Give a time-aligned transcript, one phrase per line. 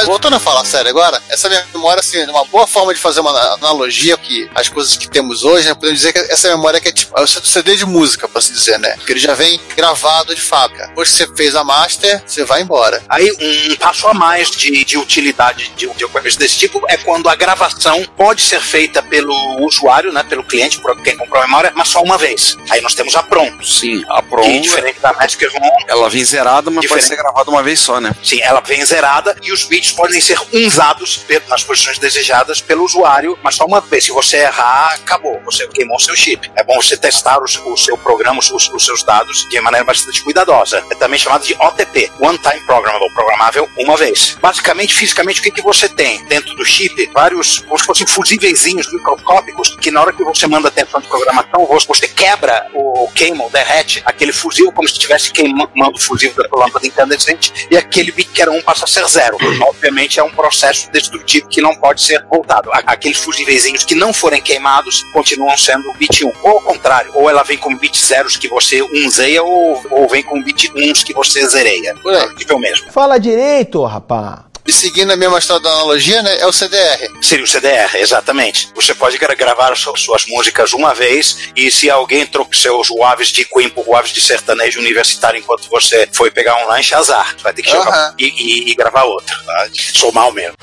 [0.00, 3.20] Mas voltando a falar sério agora, essa memória, assim, é uma boa forma de fazer
[3.20, 5.74] uma analogia que as coisas que temos hoje, né?
[5.74, 8.52] Podemos dizer que essa memória que é tipo é o CD de música, pra se
[8.52, 8.94] dizer, né?
[8.96, 10.86] Porque ele já vem gravado de fábrica.
[10.88, 13.02] Depois que você fez a master, você vai embora.
[13.08, 13.30] Aí,
[13.70, 17.34] um passo a mais de, de utilidade de, de equipamentos desse tipo é quando a
[17.34, 20.22] gravação pode ser feita pelo usuário, né?
[20.22, 22.56] Pelo cliente, por quem comprou a memória, mas só uma vez.
[22.70, 23.50] Aí nós temos a PROM.
[23.62, 24.42] Sim, a PROM.
[24.42, 25.78] Que, diferente da Master ROM.
[25.86, 26.88] Ela vem zerada, mas diferente.
[26.88, 28.14] pode ser gravada uma vez só, né?
[28.22, 33.38] Sim, ela vem zerada e os bits podem ser usados nas posições desejadas pelo usuário,
[33.42, 34.04] mas só uma vez.
[34.04, 35.40] Se você errar, acabou.
[35.44, 36.50] Você queimou seu chip.
[36.56, 40.22] É bom você testar os, o seu programa, os, os, seus dados de maneira bastante
[40.22, 40.84] cuidadosa.
[40.90, 44.36] É também chamado de OTP, One Time Programmable, programável uma vez.
[44.40, 47.10] Basicamente, fisicamente, o que, que você tem dentro do chip?
[47.12, 51.66] Vários, como se fossem fusíveis microscópicos, que na hora que você manda atenção de programação,
[51.86, 56.48] você quebra o queima, o derrete, aquele fuzil como se estivesse queimando o fuzil da
[56.52, 59.36] lâmpada incandescente, e aquele bit que era um passa a ser zero.
[59.80, 62.68] Obviamente, é um processo destrutivo que não pode ser voltado.
[62.70, 66.32] Aqueles fusíveis que não forem queimados continuam sendo bit 1.
[66.42, 70.22] Ou ao contrário, ou ela vem com bit zeros que você unzeia, ou, ou vem
[70.22, 71.94] com bit 1 que você zereia.
[72.06, 72.92] É o mesmo.
[72.92, 74.49] Fala direito, rapá.
[74.66, 77.10] E seguindo a mesma história da analogia, né, é o CDR.
[77.22, 78.68] Seria o CDR, exatamente.
[78.74, 83.68] Você pode gravar suas músicas uma vez e se alguém troca seus waves de Queen
[83.68, 87.34] por waves de sertanejo universitário enquanto você foi pegar um lanche, azar.
[87.36, 89.36] Você vai ter que chegar e, e, e, gravar outro.
[89.44, 89.68] Tá?
[89.94, 90.56] Sou mal mesmo.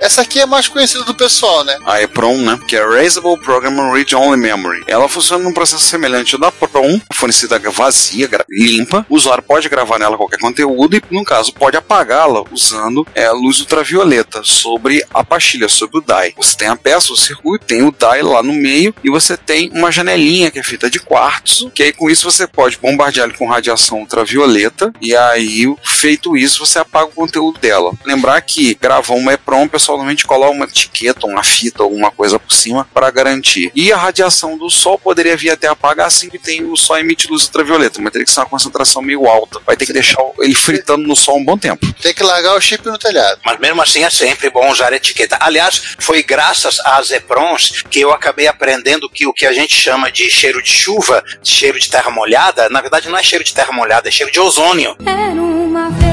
[0.00, 1.76] Essa aqui é mais conhecida do pessoal, né?
[1.84, 2.58] A EPROM, né?
[2.66, 4.82] Que é Raisable Program Read Only Memory.
[4.86, 9.04] Ela funciona num processo semelhante da PROM, fornecida vazia, limpa.
[9.10, 13.60] O usuário pode gravar nela qualquer conteúdo e, no caso, pode apagá-la usando é, luz
[13.60, 16.34] ultravioleta sobre a pastilha, sobre o die.
[16.34, 19.70] Você tem a peça, o circuito, tem o die lá no meio e você tem
[19.74, 23.36] uma janelinha que é feita de quartzo, que aí com isso você pode bombardear ele
[23.36, 27.92] com radiação ultravioleta e aí, feito isso, você apaga o conteúdo dela.
[28.06, 32.52] Lembrar que gravar uma EPROM, pessoal normalmente coloca uma etiqueta, uma fita, alguma coisa por
[32.52, 33.70] cima para garantir.
[33.74, 37.28] E a radiação do sol poderia vir até apagar assim que tem o sol emite
[37.28, 39.60] luz ultravioleta, mas teria que ser uma concentração meio alta.
[39.66, 41.86] Vai ter que deixar ele fritando no sol um bom tempo.
[42.00, 43.40] Tem que largar o chip no telhado.
[43.44, 45.38] Mas mesmo assim é sempre bom usar etiqueta.
[45.40, 50.10] Aliás, foi graças às EPRONs que eu acabei aprendendo que o que a gente chama
[50.10, 53.72] de cheiro de chuva, cheiro de terra molhada, na verdade não é cheiro de terra
[53.72, 54.96] molhada, é cheiro de ozônio.
[55.04, 56.09] Era uma vez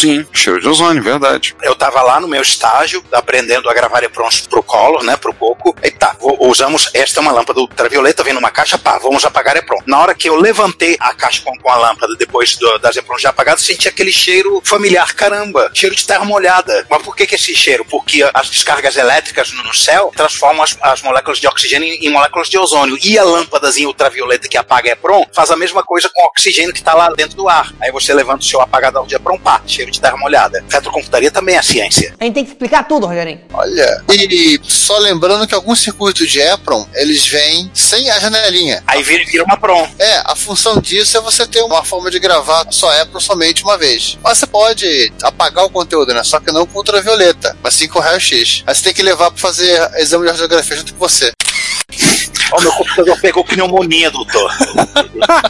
[0.00, 1.54] Sim, cheiro de ozônio, verdade.
[1.62, 5.76] Eu tava lá no meu estágio, aprendendo a gravar EPROMs pro Collor, né, pro Coco.
[5.82, 9.78] E tá, usamos, esta é uma lâmpada ultravioleta, vem numa caixa, pá, vamos apagar EPROM.
[9.84, 13.20] Na hora que eu levantei a caixa com, com a lâmpada, depois do, das EPROMs
[13.20, 16.86] já apagadas, senti aquele cheiro familiar, caramba, cheiro de terra molhada.
[16.88, 17.84] Mas por que que esse cheiro?
[17.84, 22.10] Porque as descargas elétricas no, no céu transformam as, as, moléculas de oxigênio em, em,
[22.10, 22.96] moléculas de ozônio.
[23.04, 26.82] E a lâmpadazinha ultravioleta que apaga EPROM faz a mesma coisa com o oxigênio que
[26.82, 27.70] tá lá dentro do ar.
[27.82, 30.64] Aí você levanta o seu apagador de EPROM, pá, cheiro de terra molhada.
[30.70, 32.14] Retrocomputaria também é ciência.
[32.18, 33.40] A gente tem que explicar tudo, Rogerinho.
[33.52, 38.82] Olha, e só lembrando que alguns circuitos de EPROM, eles vêm sem a janelinha.
[38.86, 39.86] Aí vira, vira uma PROM.
[39.98, 43.76] É, a função disso é você ter uma forma de gravar só EPROM somente uma
[43.76, 44.18] vez.
[44.22, 46.22] Mas você pode apagar o conteúdo, né?
[46.24, 48.62] Só que não com ultravioleta, mas sim com raio-x.
[48.66, 51.32] Aí você tem que levar para fazer exame de radiografia junto com você.
[52.52, 54.50] Ó, oh, meu computador pegou pneumonia, doutor.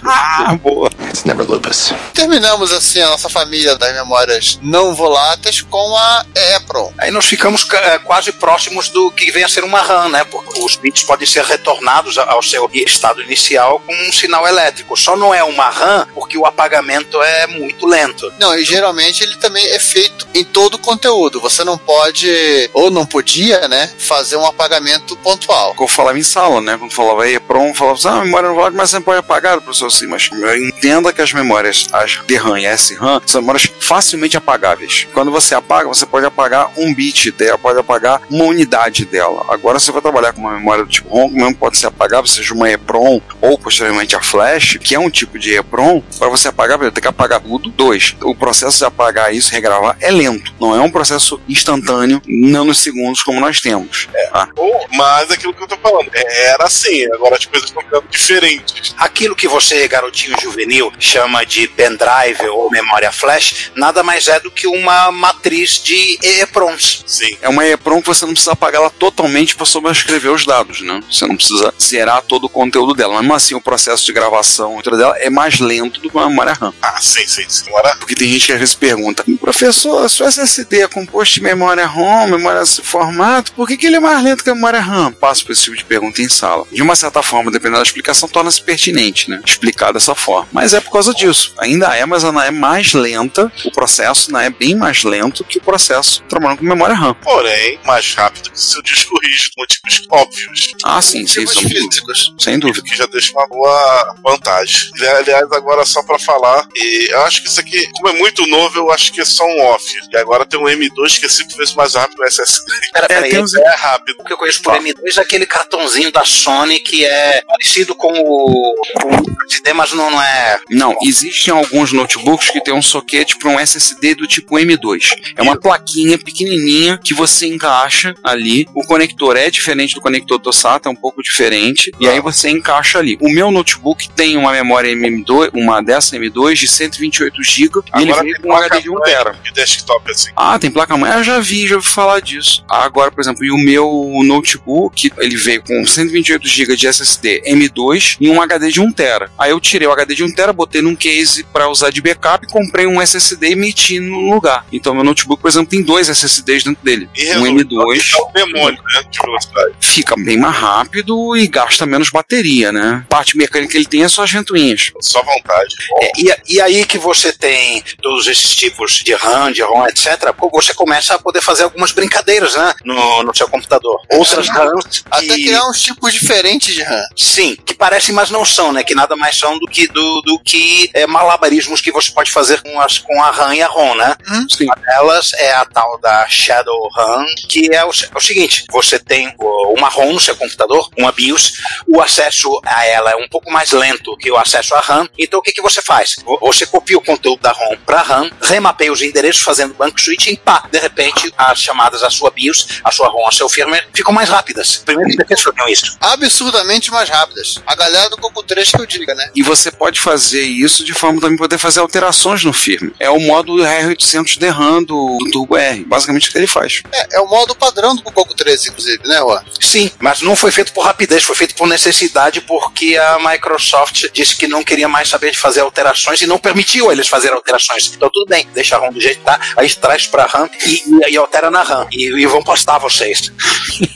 [0.06, 0.90] ah, boa.
[1.08, 1.92] It's never lupus.
[2.14, 6.24] Terminamos assim a nossa família das memórias não voláteis com a
[6.56, 6.92] EPROM.
[6.98, 10.24] Aí nós ficamos é, quase próximos do que vem a ser uma RAM, né?
[10.24, 14.96] Porque os bits podem ser retornados ao seu estado inicial com um sinal elétrico.
[14.96, 18.32] Só não é uma RAM porque o apagamento é muito lento.
[18.38, 21.40] Não, e geralmente ele também é feito em todo o conteúdo.
[21.40, 25.74] Você não pode, ou não podia, né, fazer um apagamento pontual.
[25.78, 26.76] Eu falava em sala, né?
[26.78, 29.90] Quando falava EEPROM, falava assim, ah, a memória não vai, mas você pode apagar, professor,
[29.90, 35.06] sim, mas entenda que as memórias, as DRAM e SRAM, são memórias facilmente apagáveis.
[35.12, 39.44] Quando você apaga, você pode apagar um bit dela, pode apagar uma unidade dela.
[39.48, 42.54] Agora, você vai trabalhar com uma memória do tipo ROM, mesmo pode ser apagável, seja
[42.54, 46.78] uma EEPROM ou posteriormente a flash, que é um tipo de EEPROM, para você apagar,
[46.78, 47.70] você tem que apagar tudo.
[47.70, 50.52] Dois, o processo de apagar isso, regravar, é lento.
[50.60, 54.08] Não é um processo instantâneo, nanosegundos como nós temos.
[54.32, 54.48] Tá?
[54.56, 58.04] Ou, mas aquilo que eu tô falando, é, era assim, agora as coisas estão ficando
[58.10, 58.94] diferentes.
[58.98, 64.50] Aquilo que você, garotinho juvenil, chama de pendrive ou memória flash, nada mais é do
[64.50, 67.04] que uma matriz de EEPROMs.
[67.06, 67.36] Sim.
[67.40, 71.00] É uma EEPROM que você não precisa apagar ela totalmente para sobrescrever os dados, né?
[71.10, 73.14] Você não precisa zerar todo o conteúdo dela.
[73.14, 76.52] Mas mesmo assim, o processo de gravação dela é mais lento do que uma memória
[76.52, 76.72] RAM.
[76.82, 77.68] Ah, sim, sim, sim.
[77.68, 81.42] Agora, Porque tem gente que às vezes pergunta, professor, se o SSD é composto de
[81.42, 84.80] memória ROM, memória desse formato, por que, que ele é mais lento que a memória
[84.80, 85.12] RAM?
[85.12, 86.66] Passo por esse tipo de pergunta em sala.
[86.70, 89.40] De uma certa forma, dependendo da explicação, torna-se pertinente, né?
[89.44, 90.48] Explicar dessa forma.
[90.52, 91.54] Mas é por causa disso.
[91.58, 95.58] Ainda é, mas ela é mais lenta, o processo né, é bem mais lento que
[95.58, 97.14] o processo trabalhando com memória RAM.
[97.14, 100.72] porém, mais rápido que o seu disco rígido, motivos óbvios.
[100.84, 101.68] Ah, sim, sim, dúvida.
[101.68, 102.34] físicos.
[102.38, 102.82] Sem dúvida.
[102.82, 104.90] que já deixa uma boa vantagem.
[105.18, 108.78] Aliás, agora só pra falar, e eu acho que isso aqui, como é muito novo,
[108.78, 109.99] eu acho que é só um off.
[110.12, 112.72] E agora tem um M2 que é cinco vezes mais rápido que o SSD.
[112.92, 114.16] Pera, É, peraí, tem uns- É rápido.
[114.20, 118.08] O que eu conheço por M2 é aquele cartãozinho da Sony que é parecido com
[118.12, 120.58] o, com o SD, mas não, não é.
[120.70, 125.10] Não, existem alguns notebooks que tem um soquete para um SSD do tipo M2.
[125.36, 128.66] É uma plaquinha pequenininha que você encaixa ali.
[128.74, 131.90] O conector é diferente do conector do SATA, é um pouco diferente.
[132.00, 133.16] E aí você encaixa ali.
[133.20, 138.14] O meu notebook tem uma memória MM2, uma dessa M2 de 128 GB e ele
[138.14, 139.32] tem com um HD de 1 placa-mãe tera.
[139.42, 139.52] De
[139.90, 140.30] desktop, assim.
[140.36, 141.10] Ah, tem placa-mãe?
[141.10, 142.64] Ah, eu já vi, já ouvi falar disso.
[142.68, 148.16] Agora, por exemplo, e o meu notebook, ele veio com 128 GB de SSD M2
[148.20, 149.30] e um HD de 1 TB.
[149.38, 152.46] Aí eu tirei o HD de 1 TB, botei num case para usar de backup
[152.46, 154.64] e comprei um SSD e meti no lugar.
[154.72, 157.08] Então meu notebook, por exemplo, tem dois SSDs dentro dele.
[157.16, 159.02] E Um resolve M2 É um demônio, né?
[159.10, 159.74] De velocidade.
[159.80, 163.04] fica bem mais rápido e gasta menos bateria, né?
[163.08, 164.90] Parte mecânica que ele tem é só as ventoinhas.
[165.00, 165.74] Só vontade.
[166.02, 170.34] É, e, e aí que você tem todos esses tipos de RAM, de ROM, etc.,
[170.52, 172.74] você começa a poder fazer algumas brincadeiras, né?
[172.84, 174.00] No, no seu computador.
[174.12, 175.04] Outras RAMs.
[175.10, 177.02] Até que- criar uns tipos diferentes de RAM.
[177.16, 178.82] Sim, que parecem, mas não são, né?
[178.84, 182.60] Que nada mais são do que do, do que é, malabarismos que você pode fazer
[182.62, 184.16] com, as, com a RAM e a ROM, né?
[184.48, 184.64] Sim.
[184.64, 188.98] Uma delas é a tal da Shadow RAM, que é o, é o seguinte: você
[188.98, 191.52] tem uma ROM no seu computador, uma BIOS,
[191.88, 195.08] o acesso a ela é um pouco mais lento que o acesso à RAM.
[195.18, 196.16] Então o que, que você faz?
[196.24, 200.36] Vo- Você copia o conteúdo da ROM para RAM, remapeia os endereços fazendo banco switching,
[200.36, 204.12] pá, de repente as chamadas à sua BIOS, à sua ROM, ao seu firmware ficam
[204.12, 204.82] mais rápidas.
[204.84, 205.96] Primeiro que vocês faziam isso.
[206.00, 207.54] Absurdamente mais rápidas.
[207.66, 209.30] A galera do Coco 3 que eu diga, né?
[209.34, 212.94] E você pode fazer isso de forma também poder fazer alterações no firmware.
[212.98, 215.84] É o modo R800 de RAM do, do Turbo R.
[215.84, 216.82] Basicamente o que ele faz.
[216.92, 219.42] É, é o modo padrão do Coco 3, inclusive, né, Juan?
[219.60, 224.36] Sim, mas não foi feito por rapidez, foi feito por necessidade, porque a Microsoft disse
[224.36, 227.92] que não queria mais saber de fazer alterações e não permitiu eles fazer alterações.
[227.94, 230.82] Então tudo bem, deixa a RAM do jeito que tá, aí traz pra RAM e,
[231.08, 231.86] e, e altera na RAM.
[231.92, 233.32] E, e vão postar vocês.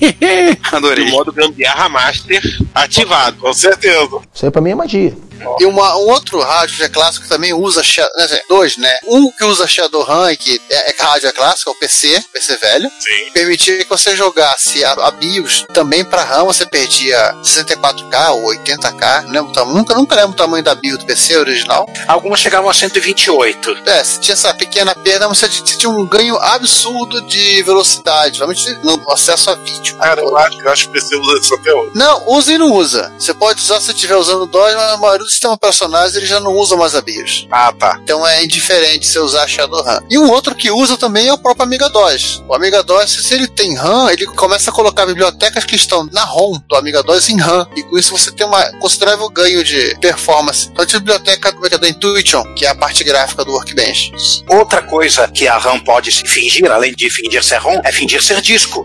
[0.73, 1.07] Adorei.
[1.07, 2.43] Do modo gambiarra master
[2.75, 3.39] ativado.
[3.39, 4.21] Com certeza.
[4.33, 5.17] Isso aí pra mim é magia.
[5.61, 7.83] E uma- um outro rádio já clássico também usa
[8.17, 8.93] né, dois, né?
[9.07, 12.23] Um que usa Shadow RAM, e que é, é rádio é clássico, é o PC,
[12.33, 12.89] PC velho.
[13.01, 13.31] Sim.
[13.33, 19.23] Permitia que você jogasse a, a BIOS também para RAM, você perdia 64K ou 80K,
[19.25, 21.87] não lembro o tamanho, nunca, nunca lembro o tamanho da BIOS do PC original.
[22.07, 23.77] Algumas chegavam a 128.
[23.87, 28.85] É, se tinha essa pequena perda, mas você tinha um ganho absurdo de velocidade, principalmente
[28.85, 29.97] no acesso a vídeo.
[29.99, 31.93] Cara, eu acho, eu acho que o PC usa isso até hoje.
[31.95, 33.13] Não, usa e não usa.
[33.19, 36.41] Você pode usar se estiver usando DOS, mas a maioria dos sistemas operacionais ele já
[36.41, 37.49] não usa mais a BIOS.
[37.51, 37.99] Ah, tá.
[38.03, 40.01] Então é indiferente você usar Shadow RAM.
[40.09, 42.43] E um outro que usa também é o próprio Amiga DOS.
[42.49, 46.25] O Amiga DOS, se ele tem RAM, ele começa a colocar bibliotecas que estão na
[46.25, 47.67] ROM do Amiga DOS em RAM.
[47.77, 50.69] E com isso você tem uma considerável ganho de performance.
[50.71, 54.13] Então, a biblioteca do da Intuition, que é a parte gráfica do Workbench.
[54.49, 58.23] Outra coisa que a RAM pode se fingir, além de fingir ser ROM, é fingir
[58.23, 58.85] ser disco.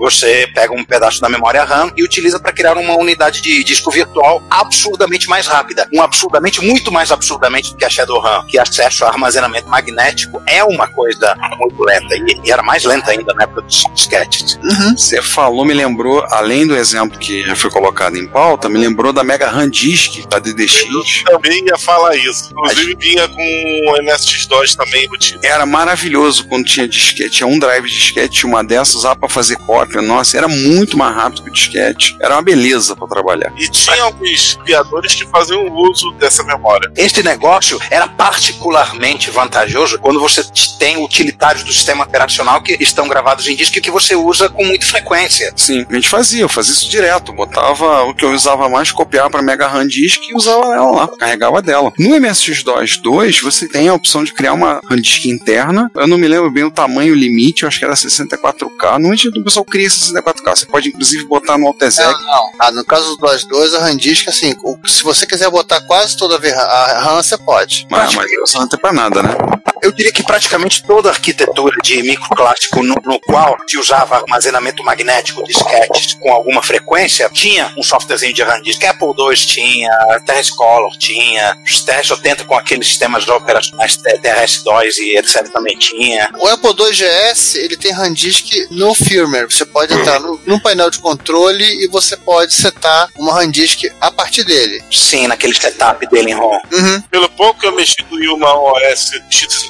[0.00, 3.90] Você pega um pedaço da memória RAM e utiliza para criar uma unidade de disco
[3.90, 5.86] virtual absurdamente mais rápida.
[5.92, 10.42] Um absurdamente, muito mais absurdamente do que a Shadow RAM, que acesso a armazenamento magnético
[10.46, 12.16] é uma coisa muito lenta.
[12.16, 14.58] E, e era mais lenta ainda na época dos disquetes.
[14.96, 19.12] Você falou, me lembrou, além do exemplo que já foi colocado em pauta, me lembrou
[19.12, 20.86] da Mega RAM Disk da DDX.
[21.28, 22.50] Eu também ia falar isso.
[22.52, 25.40] Inclusive vinha com o MSX2 também embutido.
[25.44, 27.30] Era maravilhoso quando tinha disquete.
[27.30, 29.56] Tinha um drive de disquete, tinha uma dessas, usava pra fazer
[29.90, 30.00] cópia.
[30.00, 32.16] Nossa, era muito mais rápido que o disquete.
[32.20, 33.52] Era uma beleza pra trabalhar.
[33.58, 36.90] E tinha alguns criadores que faziam uso dessa memória.
[36.96, 40.44] Este negócio era particularmente vantajoso quando você
[40.78, 44.64] tem utilitários do sistema operacional que estão gravados em disco e que você usa com
[44.64, 45.52] muita frequência.
[45.56, 47.32] Sim, a gente fazia, eu fazia isso direto.
[47.32, 51.08] Botava o que eu usava mais, copiava pra Mega RAM Disk e usava ela lá,
[51.08, 51.92] carregava dela.
[51.98, 55.90] No MSX2 2, você tem a opção de criar uma RAM Disk interna.
[55.94, 58.92] Eu não me lembro bem o tamanho limite, eu acho que era 64K.
[58.92, 60.56] Normalmente o pessoal cria 64K.
[60.56, 62.12] Você pode inclusive botar no Altezec.
[62.12, 62.52] Não, não.
[62.58, 64.54] Ah, no caso das duas, a Randisk, assim,
[64.86, 67.86] se você quiser botar quase toda a RAM, você pode.
[67.90, 69.34] Mas, mas você não tem pra nada, né?
[69.82, 74.82] Eu diria que praticamente toda a arquitetura de microclássico no, no qual se usava armazenamento
[74.82, 78.82] magnético de disquetes com alguma frequência tinha um softwarezinho de RAM disk.
[78.84, 79.90] Apple II tinha,
[80.26, 85.48] TRS Color tinha, os TRS-80 com aqueles sistemas operacionais TRS-2 e etc.
[85.52, 86.30] também tinha.
[86.38, 89.50] O Apple II GS, ele tem Randisk no firmware.
[89.50, 94.10] Você pode entrar no, num painel de controle e você pode setar uma Randisk a
[94.10, 94.82] partir dele.
[94.90, 96.58] Sim, naquele setup dele em ROM.
[96.72, 97.02] Uhum.
[97.02, 99.10] Pelo pouco que eu mexi com o Yuma OS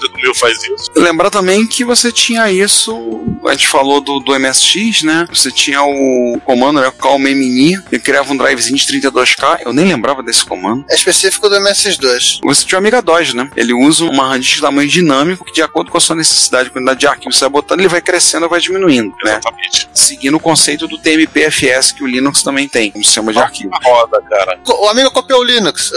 [0.08, 0.90] X65000 faz isso.
[0.96, 5.26] Lembrar também que você tinha isso, a gente falou do, do MSX, né?
[5.32, 6.92] Você tinha o comando, né?
[6.98, 10.84] Call Mini, ele criava um drivezinho de 32K, eu nem lembrava desse comando.
[10.90, 12.40] É específico do MS2.
[12.42, 13.50] Você tinha o Amiga DOS, né?
[13.56, 17.00] Ele usa uma RAM de tamanho dinâmico que, de acordo com a sua necessidade, quantidade
[17.00, 19.32] de arquivo que você vai botando, ele vai crescendo ou vai diminuindo, né?
[19.32, 19.88] Exatamente.
[19.92, 23.70] Seguindo o conceito do TMPFS que o Linux também tem, um sistema de arquivo.
[23.82, 24.58] Roda, cara.
[24.66, 25.92] O amigo copiou o Linux.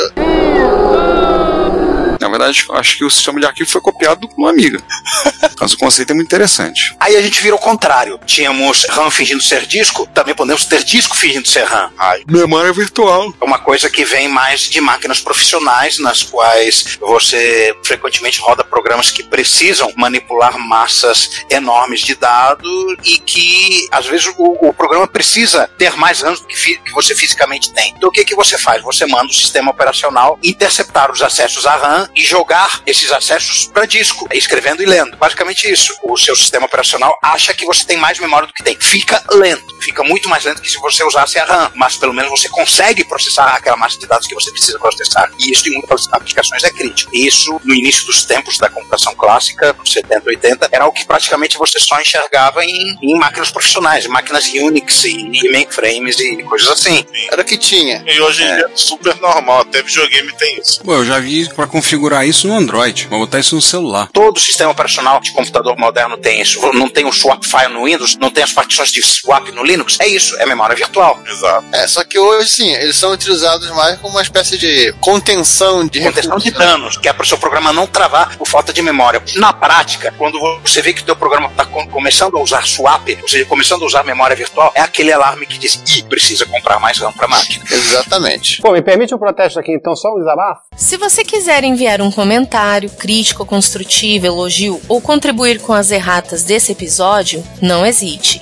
[2.24, 4.82] Na verdade, acho que o sistema de arquivo foi copiado do Amiga.
[5.60, 6.96] Mas o conceito é muito interessante.
[6.98, 8.18] Aí a gente vira o contrário.
[8.26, 11.92] Tínhamos RAM fingindo ser disco, também podemos ter disco fingindo ser RAM.
[12.26, 13.34] Memória virtual.
[13.42, 19.12] É uma coisa que vem mais de máquinas profissionais, nas quais você frequentemente roda programas
[19.12, 25.70] que precisam manipular massas enormes de dados e que, às vezes, o, o programa precisa
[25.78, 27.94] ter mais RAM do que, que você fisicamente tem.
[27.98, 28.82] Então, o que, que você faz?
[28.82, 33.86] Você manda o sistema operacional interceptar os acessos à RAM e jogar esses acessos para
[33.86, 35.18] disco, escrevendo e lendo.
[35.18, 35.96] Basicamente isso.
[36.04, 38.78] O seu sistema operacional acha que você tem mais memória do que tem.
[38.80, 39.64] Fica lento.
[39.82, 41.72] Fica muito mais lento que se você usasse a RAM.
[41.76, 45.30] Mas pelo menos você consegue processar aquela massa de dados que você precisa processar.
[45.40, 47.12] E isso em muitas aplicações é crítico.
[47.14, 51.06] E isso, no início dos tempos da computação clássica, nos 70, 80, era o que
[51.06, 56.68] praticamente você só enxergava em, em máquinas profissionais, máquinas Unix e, e mainframes e coisas
[56.70, 57.06] assim.
[57.32, 58.04] Era o que tinha.
[58.06, 60.82] E hoje em dia é super normal, até videogame tem isso.
[60.84, 63.08] Pô, eu já vi pra configurar isso no Android.
[63.08, 64.10] Vou botar isso no celular.
[64.12, 66.60] Todo sistema operacional de computador moderno tem isso.
[66.74, 69.98] Não tem o swap file no Windows, não tem as partições de swap no Linux.
[70.00, 71.20] É isso, é memória virtual.
[71.26, 71.66] Exato.
[71.72, 76.02] É, só que hoje, sim, eles são utilizados mais como uma espécie de contenção de
[76.02, 76.58] Contenção de né?
[76.58, 79.22] danos, que é para o seu programa não travar por falta de memória.
[79.36, 83.28] Na prática, quando você vê que o teu programa está começando a usar swap, ou
[83.28, 86.98] seja, começando a usar memória virtual, é aquele alarme que diz, ih, precisa comprar mais
[86.98, 87.64] RAM para a máquina.
[87.70, 88.62] Exatamente.
[88.62, 90.62] Pô, me permite um protesto aqui, então, só um desabafo?
[90.76, 96.72] Se você quiser enviar um comentário, crítico, construtivo, elogio ou contribuir com as erratas desse
[96.72, 98.42] episódio, não hesite.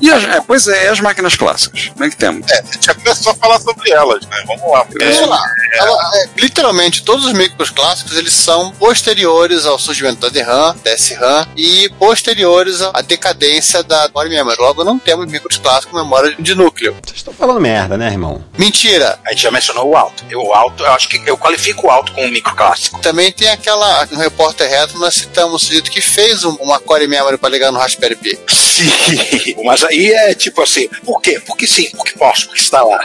[0.00, 1.88] E as, é, pois é, e as máquinas clássicas?
[1.92, 2.50] Como é que temos?
[2.50, 4.42] É, a gente já começou a falar sobre elas, né?
[4.46, 4.86] Vamos lá.
[4.98, 5.44] Vamos lá.
[5.74, 10.92] Ela- é, literalmente, todos os micros clássicos eles são posteriores ao surgimento da DRAM, da
[10.96, 14.56] SRAM e posteriores à decadência da memória memory.
[14.60, 16.96] Logo, não temos micros clássicos com memória de núcleo.
[17.04, 18.44] Vocês estão falando merda, né, irmão?
[18.58, 19.18] Mentira!
[19.26, 20.24] A gente já mencionou o alto.
[20.30, 23.00] Eu, o alto, eu acho que eu qualifico o alto como um microclássico.
[23.00, 27.06] Também tem aquela, no repórter retro, nós citamos o sujeito que fez um- uma core
[27.06, 28.38] memory para ligar no Raspberry Pi.
[28.48, 31.40] Sim, mas aí é tipo assim, por quê?
[31.44, 32.98] Porque sim, porque posso, porque está lá.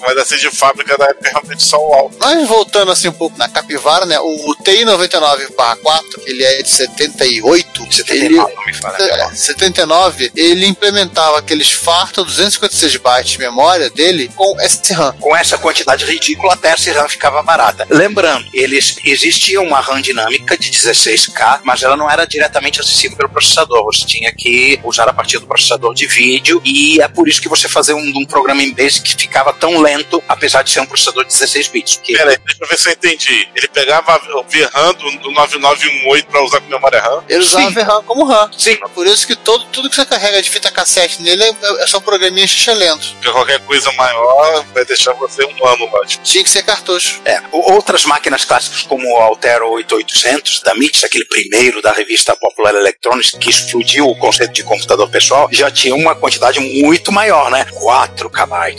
[0.00, 2.16] Mas assim de fábrica da época realmente só o alto.
[2.18, 4.18] Mas voltando assim um pouco na capivara, né?
[4.18, 7.92] O TI 99/4, ele é de 78.
[7.92, 8.96] 79, não me fala.
[9.00, 15.14] É, 79, ele implementava aqueles fartos 256 bytes de memória dele com SRAM.
[15.20, 17.86] Com essa quantidade ridícula, até a RAM ficava barata.
[17.90, 23.28] Lembrando, eles existia uma RAM dinâmica de 16K, mas ela não era diretamente acessível pelo
[23.28, 23.84] processador.
[23.84, 27.48] Você tinha que usar a partir do processador de vídeo e é por isso que
[27.48, 30.86] você fazia um, um programa em Basic que ficava tão lento, apesar de ser um
[30.86, 32.00] processador de 16 bits.
[32.02, 33.48] Que Peraí, deixa eu ver se eu entendi.
[33.54, 37.24] Ele pegava o VRAM do, do 9918 pra usar com memória RAM.
[37.28, 37.74] Ele usava Sim.
[37.74, 38.50] VRAM como RAM.
[38.56, 38.76] Sim.
[38.94, 41.98] Por isso que todo, tudo que você carrega de fita cassete nele é, é só
[41.98, 43.08] um programinha lentos.
[43.12, 45.88] Porque qualquer coisa maior vai deixar você um ano.
[46.06, 46.24] Tipo.
[46.24, 47.20] Tinha que ser cartucho.
[47.24, 52.36] É, o- outras máquinas clássicas como o Altero 8800 da MIT, aquele primeiro da revista
[52.36, 57.50] Popular Electronics que explodiu o conceito de computador pessoal, já tinha uma quantidade muito maior,
[57.50, 57.64] né?
[57.72, 58.76] 4 KB.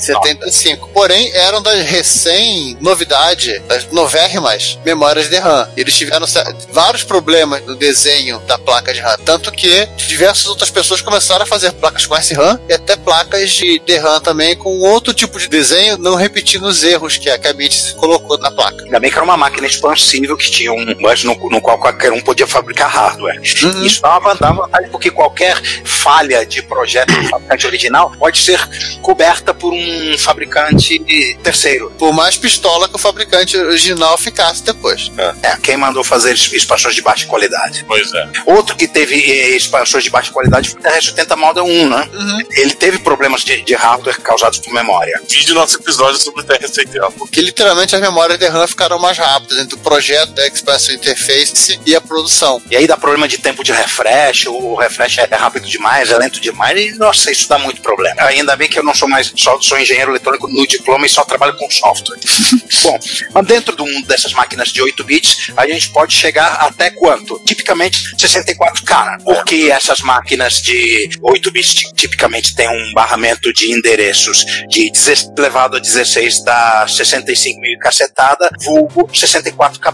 [0.00, 0.88] 75.
[0.88, 5.68] Porém, eram das recém-novidade, das novérrimas memórias de RAM.
[5.76, 6.26] Eles tiveram
[6.72, 9.16] vários problemas no desenho da placa de RAM.
[9.24, 13.80] Tanto que diversas outras pessoas começaram a fazer placas com SRAM e até placas de
[13.86, 18.38] DRAM também com outro tipo de desenho, não repetindo os erros que a Kabit colocou
[18.38, 18.84] na placa.
[18.84, 22.12] Ainda bem que era uma máquina expansível que tinha um bus no, no qual qualquer
[22.12, 23.40] um podia fabricar hardware.
[23.42, 28.60] Isso uma dá uma vantagem porque qualquer falha de projeto do fabricante original pode ser
[29.02, 30.98] coberta por um fabricante
[31.42, 31.92] terceiro.
[31.98, 35.10] Por mais pistola que o fabricante original ficasse depois.
[35.42, 37.84] É, quem mandou fazer es- expansões de baixa qualidade?
[37.86, 38.28] Pois é.
[38.46, 39.16] Outro que teve
[39.56, 42.08] expansões de baixa qualidade foi o TR-80 Model 1, né?
[42.52, 45.20] Ele teve problemas de, de hardware causados por memória.
[45.28, 47.12] Vídeo nosso episódio sobre o TR-70.
[47.18, 51.80] Porque literalmente as memórias de RAM ficaram mais rápidas entre o projeto da Expansion Interface
[51.84, 52.60] e a produção.
[52.70, 56.40] E aí dá problema de tempo de refresh, o refresh é rápido demais, é lento
[56.40, 58.20] demais, e nossa, isso dá muito problema.
[58.22, 61.24] Ainda bem que eu não sou mais, só sou engenheiro eletrônico no diploma e só
[61.24, 62.18] trabalho com software.
[62.82, 62.98] Bom,
[63.34, 67.38] mas dentro de um dessas máquinas de 8 bits, a gente pode chegar até quanto?
[67.44, 74.44] Tipicamente 64K, porque essas máquinas de 8 bits ti- tipicamente têm um barramento de endereços
[74.68, 79.90] de 16 elevado a 16 da 65 mil cacetada, vulgo 64 KB.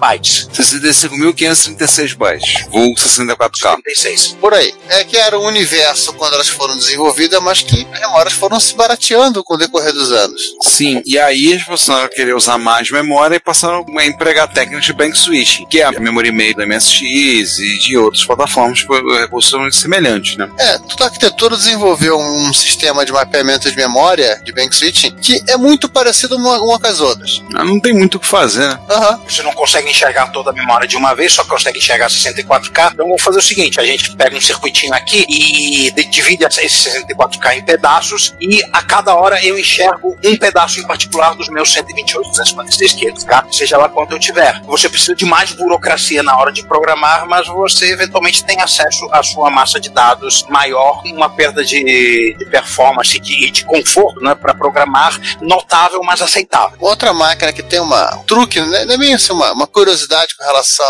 [0.52, 2.64] 65.536 bytes.
[2.70, 3.76] Vulgo 64K.
[3.82, 4.36] 36.
[4.40, 4.72] Por aí.
[4.88, 8.74] É que era um universo quando elas foram desenvolvidas, mas que as memórias foram se
[8.74, 10.40] barateando com o decorrer dos anos.
[10.62, 14.84] Sim, e aí eles passaram a querer usar mais memória e passaram a empregar técnicas
[14.84, 19.02] de bank switching, que é a memory mail do MSX e de outras plataformas por
[19.20, 20.48] recursos semelhantes, né?
[20.58, 25.40] É, toda a arquitetura desenvolveu um sistema de mapeamento de memória, de bank switching, que
[25.48, 27.42] é muito parecido uma, uma com as outras.
[27.50, 28.78] Não tem muito o que fazer, né?
[28.88, 29.20] Aham.
[29.28, 32.92] Você não consegue enxergar toda a memória de uma vez, só consegue enxergar 64K.
[32.92, 36.90] Então vamos fazer o seguinte: a gente pega um circuitinho aqui e de- divide esse
[36.90, 41.72] 64K em pedaços, e a cada hora eu enxergo um pedaço em particular dos meus
[41.72, 44.60] 128, 246, 500K, seja lá quanto eu tiver.
[44.66, 49.22] Você precisa de mais burocracia na hora de programar, mas você eventualmente tem acesso à
[49.22, 54.34] sua massa de dados maior, uma perda de, de performance e de, de conforto né,
[54.34, 56.76] para programar notável, mas aceitável.
[56.80, 60.36] Outra máquina que tem uma um truque, né, não é bem assim, uma, uma curiosidade
[60.36, 60.84] com relação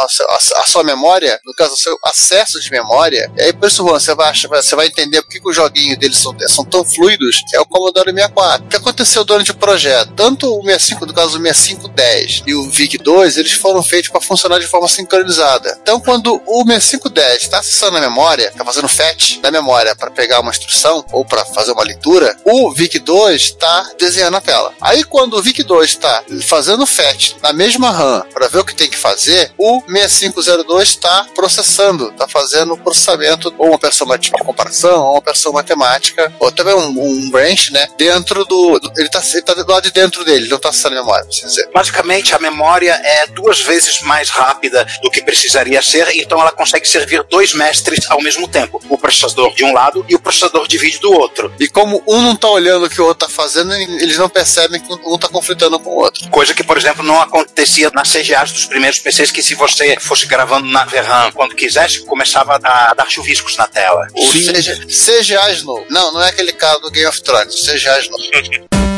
[0.56, 3.30] à sua memória, no caso, ao seu acesso de memória.
[3.36, 5.98] E aí, por isso, Juan, você vai, você vai entender por que, que os joguinhos
[5.98, 8.55] deles são, são tão fluidos, é o Commodore 64.
[8.64, 10.12] O que aconteceu durante o projeto?
[10.14, 14.58] Tanto o 65, no caso, o 6510 e o VIC-2, eles foram feitos para funcionar
[14.58, 15.78] de forma sincronizada.
[15.82, 20.40] Então, quando o 6510 está acessando a memória, está fazendo fetch da memória para pegar
[20.40, 24.72] uma instrução ou para fazer uma leitura, o VIC-2 está desenhando a tela.
[24.80, 28.88] Aí, quando o VIC-2 está fazendo fetch na mesma RAM para ver o que tem
[28.88, 35.02] que fazer, o 6502 está processando, está fazendo o processamento ou uma operação de comparação,
[35.02, 37.86] ou uma operação matemática, ou também um, um branch, né?
[37.98, 38.78] Dentro do.
[38.78, 41.26] do- ele está tá do lado de dentro dele, ele não está acessando a memória,
[41.28, 41.68] assim dizer.
[41.72, 46.86] Basicamente, a memória é duas vezes mais rápida do que precisaria ser, então ela consegue
[46.88, 50.78] servir dois mestres ao mesmo tempo: o processador de um lado e o processador de
[50.78, 51.52] vídeo do outro.
[51.60, 54.80] E como um não está olhando o que o outro está fazendo, eles não percebem
[54.80, 56.28] que um está conflitando com o outro.
[56.30, 60.26] Coisa que, por exemplo, não acontecia nas CGAs dos primeiros PCs, que se você fosse
[60.26, 64.06] gravando na VRAM quando quisesse, começava a dar chuviscos na tela.
[64.14, 65.86] Ou seja, CGA Snow.
[65.90, 67.98] Não, não é aquele cara do Game of Thrones, CGA
[68.42, 68.95] Snow.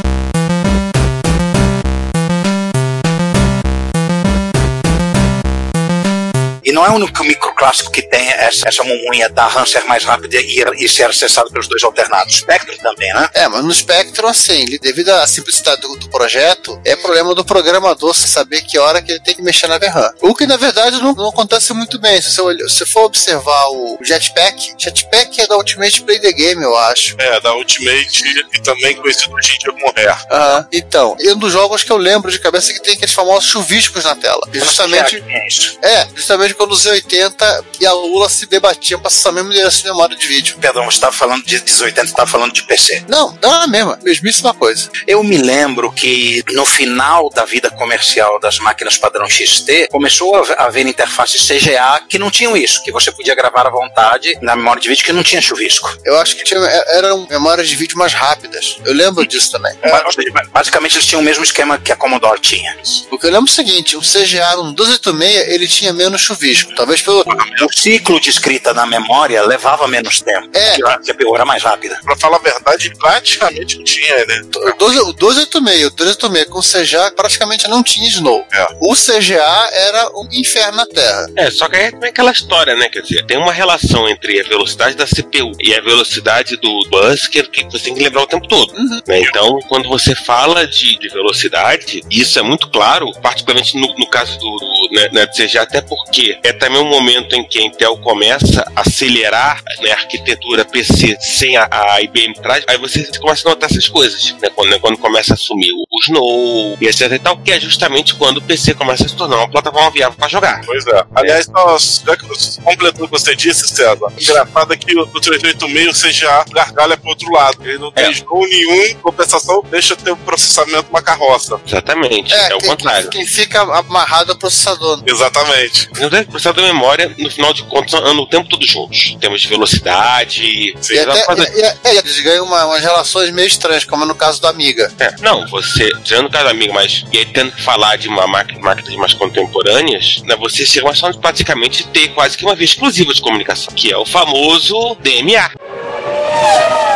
[6.68, 10.04] E não é o único microclássico que tem essa, essa mumunha da RAM ser mais
[10.04, 12.36] rápida e, e ser acessado pelos dois alternados.
[12.36, 13.30] Spectrum também, né?
[13.32, 18.12] É, mas no Spectrum, assim, devido à simplicidade do, do projeto, é problema do programador
[18.14, 20.12] saber que hora que ele tem que mexer na VRAM.
[20.20, 22.20] O que, na verdade, não, não acontece muito bem.
[22.20, 26.76] Se você, se for observar o Jetpack, Jetpack é da Ultimate Play the Game, eu
[26.76, 27.16] acho.
[27.18, 30.26] É, da Ultimate e também conhecido hoje em dia como Rare.
[30.30, 30.68] Aham.
[30.70, 33.48] Então, e um dos jogos que eu lembro de cabeça é que tem aqueles famosos
[33.48, 34.46] chuviscos na tela.
[34.52, 35.78] E justamente, É isso.
[35.82, 39.88] é, justamente quando o Z80 e a Lula se debatiam para essa mesma direção de
[39.88, 40.56] memória de vídeo.
[40.60, 43.04] Perdão, você estava falando de 1080, você estava falando de PC.
[43.08, 44.90] Não, não é a mesma, mesmíssima coisa.
[45.06, 50.64] Eu me lembro que no final da vida comercial das máquinas padrão XT, começou a
[50.64, 54.82] haver interfaces CGA que não tinham isso, que você podia gravar à vontade na memória
[54.82, 55.96] de vídeo que não tinha chuvisco.
[56.04, 58.78] Eu acho que tinha, eram memórias de vídeo mais rápidas.
[58.84, 59.72] Eu lembro disso também.
[60.10, 62.76] Seja, Basicamente eles tinham o mesmo esquema que a Commodore tinha.
[63.08, 66.47] Porque eu lembro o seguinte, o CGA no 286 ele tinha menos chuvisco.
[66.76, 67.24] Talvez pelo.
[67.62, 70.48] O ciclo de escrita na memória levava menos tempo.
[70.54, 70.76] É.
[70.76, 71.98] porque A CPU era mais rápida.
[72.04, 74.42] Pra falar a verdade, praticamente não tinha, né?
[74.56, 78.44] O 12 o 286, o 286 com CGA praticamente não tinha Snow.
[78.52, 78.66] É.
[78.80, 81.26] O CGA era um inferno na Terra.
[81.36, 82.88] É, só que aí é aquela história, né?
[82.88, 87.50] Quer dizer, tem uma relação entre a velocidade da CPU e a velocidade do Busker
[87.50, 88.72] que você tem que lembrar o tempo todo.
[89.06, 89.20] né?
[89.20, 94.38] Então, quando você fala de, de velocidade, isso é muito claro, particularmente no, no caso
[94.38, 97.62] do, do né, né, do CGA, até porque é também um momento em que a
[97.62, 103.08] Intel começa a acelerar né, a arquitetura PC sem a, a IBM atrás, aí você
[103.18, 104.48] começa a notar essas coisas, né?
[104.54, 108.38] Quando, né, quando começa a assumir Snow e etc e tal, que é justamente quando
[108.38, 110.60] o PC começa a se tornar uma plataforma viável para jogar.
[110.64, 111.04] Pois é.
[111.14, 115.08] Aliás, nós, já que você completou o que você disse, César, engraçado é que o
[115.18, 117.58] o 386 CGA gargalha pro outro lado.
[117.66, 118.12] Ele não tem É.
[118.12, 121.60] jogo nenhum, compensação, deixa ter o processamento uma carroça.
[121.66, 123.08] Exatamente, é, o quem, contrário.
[123.10, 125.02] quem fica amarrado ao processador.
[125.06, 125.88] Exatamente.
[125.98, 129.06] Não tem processador de memória, no final de contas, andam o tempo todo juntos.
[129.12, 130.42] Em termos de velocidade.
[130.44, 134.40] E, até, e, e- é, eles ganham uma- umas relações meio estranhas, como no caso
[134.40, 134.92] do Amiga.
[134.98, 138.60] É, não, você, tirando cada amigo, mas e aí tendo que falar de uma máquina,
[138.60, 143.12] máquinas mais contemporâneas, né, você chega a uma praticamente ter quase que uma via exclusiva
[143.12, 146.87] de comunicação, que é o famoso DMA.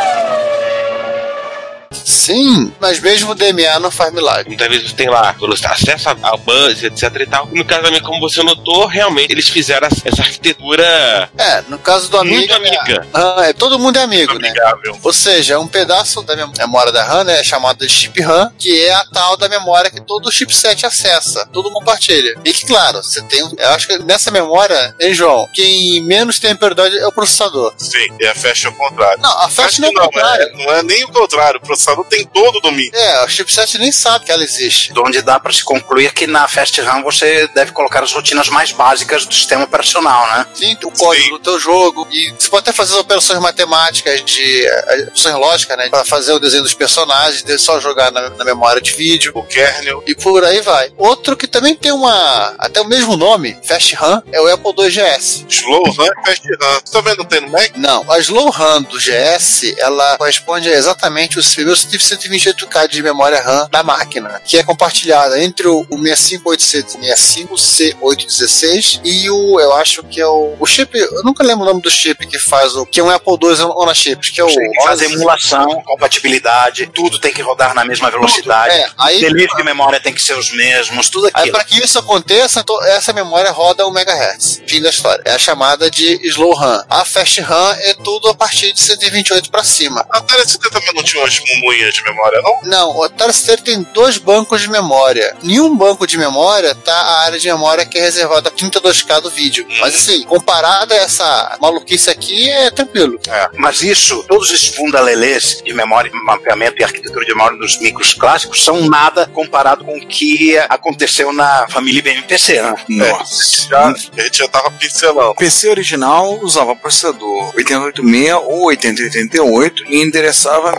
[2.03, 4.47] Sim, mas mesmo o DMA não faz milagre.
[4.47, 5.35] Muitas vezes tem lá
[5.69, 7.47] acesso ao buzz, etc e tal.
[7.47, 12.23] No caso também, como você notou, realmente eles fizeram essa arquitetura É, no caso do
[12.23, 12.79] muito Amiga.
[12.81, 13.07] amiga.
[13.13, 14.53] Ah, é, todo mundo é amigo, né?
[15.01, 18.51] Ou seja, um pedaço da mem- memória da RAM né, é chamado de chip RAM,
[18.57, 22.35] que é a tal da memória que todo chipset acessa, todo compartilha.
[22.43, 23.39] E que, claro, você tem.
[23.57, 27.73] Eu acho que nessa memória, hein, João, quem menos tem prioridade é o processador.
[27.77, 29.21] Sim, e a Fast é o contrário.
[29.21, 30.43] Não, a Fast não é o não, contrário.
[30.43, 31.59] é, não é nem o contrário.
[31.61, 32.91] O processador tem todo o domínio.
[32.93, 34.93] É, o chipset nem sabe que ela existe.
[34.97, 38.71] Onde dá para se concluir que na Fast RAM você deve colocar as rotinas mais
[38.71, 40.45] básicas do sistema operacional, né?
[40.53, 42.07] Sim, o código do teu jogo.
[42.11, 44.65] E você pode até fazer as operações matemáticas de.
[44.65, 45.89] eh, opções lógicas, né?
[45.89, 49.31] Pra fazer o desenho dos personagens, de só jogar na, na memória de vídeo.
[49.35, 50.03] O kernel.
[50.07, 50.91] E por aí vai.
[50.97, 52.55] Outro que também tem uma.
[52.57, 55.45] Até o mesmo nome, Fast RAM, é o Apple II GS.
[55.49, 56.79] Slow RAM e Fast RAM.
[56.83, 57.71] Você tá vendo tem no Mac?
[57.75, 63.41] Não, a Slow RAM do GS, ela corresponde a exatamente os primeiros 128K de memória
[63.41, 70.03] RAM da máquina, que é compartilhada entre o, o 65800 65C816 e o, eu acho
[70.03, 72.85] que é o, o chip, eu nunca lembro o nome do chip que faz o,
[72.85, 75.05] que é um Apple II on a chip, que é o 11.
[75.05, 78.73] emulação, compatibilidade, tudo tem que rodar na mesma velocidade.
[78.75, 81.53] É, aí- Delivery de memória tem que ser os mesmos, tudo Aí, aquilo.
[81.55, 84.61] para que isso aconteça, então, essa memória roda 1 MHz.
[84.67, 85.21] Fim da história.
[85.25, 86.83] É a chamada de Slow RAM.
[86.89, 90.05] A Fast RAM é tudo a partir de 128 para cima.
[90.09, 91.39] A Atari 70 também não tinha umas
[91.73, 92.59] mumunhas de memória, não?
[92.63, 95.35] Não, o Atari ST tem dois bancos de memória.
[95.41, 99.29] Nenhum banco de memória tá a área de memória que é reservada a 32K do
[99.29, 99.65] vídeo.
[99.79, 103.19] Mas assim, comparado a essa maluquice aqui, é tranquilo.
[103.27, 108.13] É, mas isso, todos esses fundalelês de memória, mapeamento e arquitetura de memória dos micros
[108.13, 112.75] clássicos são nada comparado com o que aconteceu na família IBM PC, né?
[112.89, 113.67] Nossa.
[113.69, 115.31] Já, a gente já tava pincelando.
[115.31, 120.77] O PC original usava processador 8086 ou 8088 e endereçava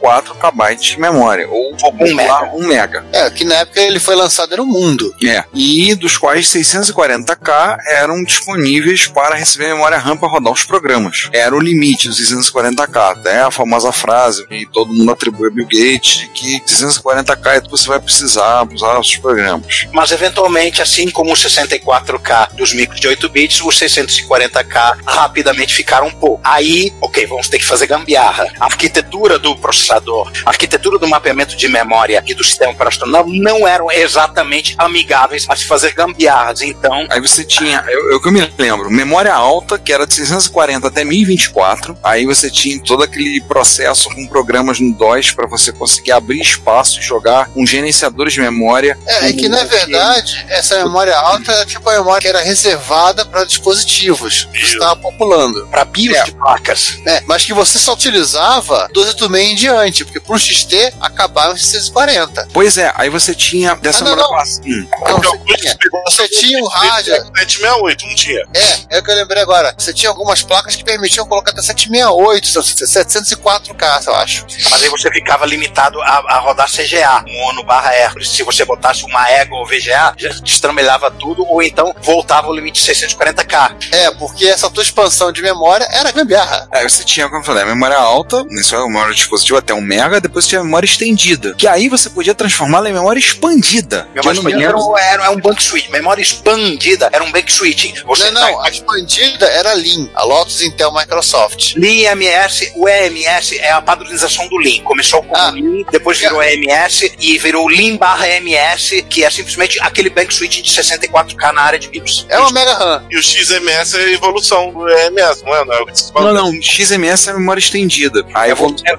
[0.00, 2.50] 1024 KB de memória, ou Um mega.
[2.54, 3.04] 1 mega.
[3.12, 5.14] É, que na época ele foi lançado no mundo.
[5.24, 5.44] É.
[5.52, 11.28] E dos quais 640k eram disponíveis para receber memória RAM para rodar os programas.
[11.32, 13.12] Era o limite dos 640k.
[13.14, 17.58] Até a famosa frase que todo mundo atribui a Bill Gates de que 640k é
[17.58, 19.86] o que você vai precisar para usar os programas.
[19.92, 26.08] Mas eventualmente, assim como os 64K dos micros de 8 bits, os 640K rapidamente ficaram
[26.08, 26.40] um pouco.
[26.44, 28.52] Aí, ok, vamos ter que fazer gambiarra.
[28.58, 33.24] A arquitetura do processador processador, a arquitetura do mapeamento de memória e do sistema operacional
[33.26, 36.62] não eram exatamente amigáveis a se fazer gambiarras.
[36.62, 40.88] Então, Aí você tinha, eu, eu que me lembro, memória alta, que era de 640
[40.88, 41.98] até 1024.
[42.02, 46.98] Aí você tinha todo aquele processo com programas no DOS para você conseguir abrir espaço
[46.98, 48.98] e jogar com gerenciadores de memória.
[49.06, 53.24] É, é que na verdade, essa memória alta era tipo a memória que era reservada
[53.24, 55.66] para dispositivos que você estava populando.
[55.66, 56.98] para BIOS de placas.
[57.04, 57.22] né?
[57.26, 59.73] Mas que você só utilizava 1286 em diante,
[60.04, 62.48] porque para um XT acabava em 640.
[62.52, 64.70] Pois é, aí você tinha dessa Ah, não, memória não.
[64.72, 64.88] Hum.
[65.00, 67.14] Então você tinha, você tinha um rádio.
[67.14, 68.40] 768, não tinha.
[68.54, 69.74] É, é o que eu lembrei agora.
[69.76, 74.46] Você tinha algumas placas que permitiam colocar até 768, 704K, eu acho.
[74.70, 78.28] Mas aí você ficava limitado a, a rodar CGA, mono barra Hércules.
[78.30, 82.80] Se você botasse uma Ego ou VGA, já destramelhava tudo, ou então voltava o limite
[82.82, 83.76] 640K.
[83.92, 86.68] É, porque essa tua expansão de memória era gambiarra.
[86.72, 89.12] Aí você tinha, como eu falei, a memória alta, isso é a memória
[89.54, 92.92] dispositiva até 1 mega, depois tinha a memória estendida, que aí você podia transformá-la em
[92.92, 94.08] memória expandida.
[94.14, 95.88] Memória eu expandida era, um- era, um bank switch.
[95.90, 97.94] Memória expandida era um bank switching.
[98.06, 101.74] Você não, não, a expandida era a Lean, a Lotus Intel Microsoft.
[101.76, 104.82] Lean EMS, o EMS é a padronização do Lean.
[104.82, 105.50] Começou com Ah.
[105.50, 110.32] o Lean, depois virou EMS e virou Lean barra EMS, que é simplesmente aquele bank
[110.34, 112.26] switch de 64K na área de BIOS.
[112.28, 113.04] É uma Mega RAM.
[113.10, 115.64] E o XMS é a evolução do EMS, não é?
[115.64, 116.32] Não, é o que você fala.
[116.32, 118.24] Não, não, XMS é a memória estendida.
[118.34, 118.96] Aí É você, é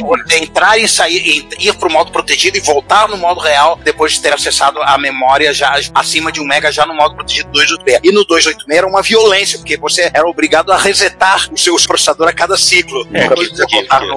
[0.00, 3.78] você- você entrar e sair, e ir pro modo protegido e voltar no modo real
[3.82, 7.50] depois de ter acessado a memória já acima de um mega já no modo protegido
[7.50, 8.00] 286.
[8.02, 12.28] E no 286 era uma violência, porque você era obrigado a resetar o seu processador
[12.28, 13.06] a cada ciclo.
[13.12, 13.34] É, que-
[13.66, 14.16] que- que- no.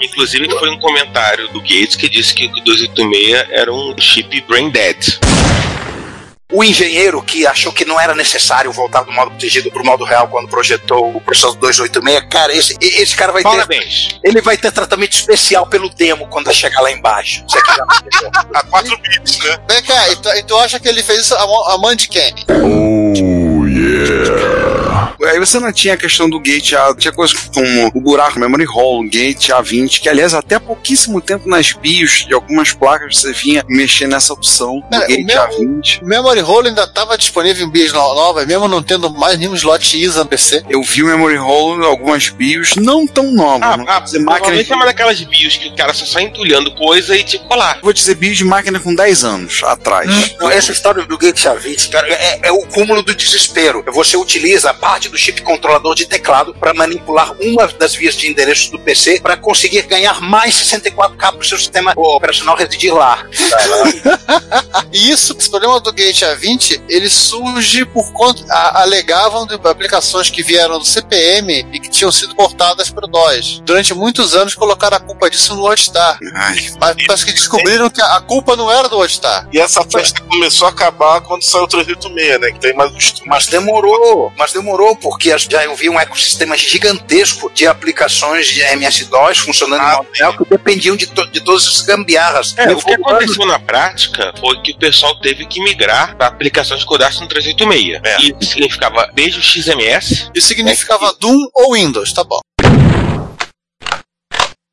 [0.00, 4.70] Inclusive foi um comentário do Gates que disse que o 286 era um chip brain
[4.70, 4.96] dead.
[6.52, 10.28] O engenheiro que achou que não era necessário voltar do modo protegido pro modo real
[10.28, 13.48] quando projetou o processador 286, cara, esse, esse cara vai ter.
[13.48, 14.20] Parabéns.
[14.22, 17.42] Ele vai ter tratamento especial pelo demo quando chegar lá embaixo.
[17.48, 17.84] Isso aqui já.
[18.54, 19.58] A 4 bits, né?
[19.68, 22.08] Vem cá, e tu, e tu acha que ele fez isso a, a mão de
[22.08, 22.34] quem?
[22.48, 24.91] Oh, yeah.
[25.24, 28.66] Aí você não tinha a questão do gate A, tinha coisas como o buraco, memory
[28.66, 33.32] hole, gate A20, que aliás até há pouquíssimo tempo nas BIOS de algumas placas você
[33.32, 36.02] vinha mexer nessa opção do o gate meu- A20.
[36.02, 39.54] O Memory Hole ainda estava disponível em BIOS no- nova, mesmo não tendo mais nenhum
[39.54, 40.64] slot ISA no PC.
[40.68, 44.18] Eu vi o memory hole em algumas BIOS não tão novas, Ah, não ah dizer
[44.20, 47.78] máquinas é uma daquelas bios que o cara só sai entulhando coisa e te colar.
[47.82, 50.10] Vou dizer BIOS de máquina com 10 anos atrás.
[50.38, 53.84] Não, essa história do Gate A20, cara, é, é o cúmulo do desespero.
[53.92, 58.28] Você utiliza a parte do chip controlador de teclado para manipular uma das vias de
[58.28, 63.24] endereço do PC para conseguir ganhar mais 64K para o seu sistema operacional residir lá.
[64.92, 68.42] E isso, esse problema do Gate A20, ele surge por conta.
[68.50, 73.08] a- alegavam de aplicações que vieram do CPM e que tinham sido portadas para o
[73.08, 73.60] DOS.
[73.64, 76.18] Durante muitos anos colocaram a culpa disso no Hotstar.
[76.34, 79.48] Ai, Mas parece que descobriram que a a culpa não era do Hotstar.
[79.52, 82.52] E essa festa começou a acabar quando saiu o 386, né?
[82.52, 82.92] Que tem mais.
[83.24, 89.38] Mas demorou, mas demorou, porque já eu vi um ecossistema gigantesco de aplicações de MS-DOS
[89.38, 92.54] funcionando Ah, em que dependiam de, to- de todas as gambiarras.
[92.56, 96.84] É, o que aconteceu na prática foi que o pessoal teve que migrar para aplicações
[97.20, 98.00] no 386.
[98.04, 98.20] É.
[98.20, 100.30] E isso significava desde o XMS.
[100.34, 102.40] Isso significava Doom ou Windows, tá bom.